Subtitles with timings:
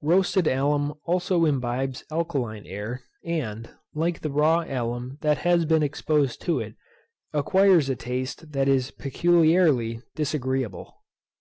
[0.00, 6.40] Roasted alum also imbibes alkaline air, and, like the raw alum that has been exposed
[6.40, 6.76] to it,
[7.32, 10.98] acquires a taste that is peculiarly disagreeable.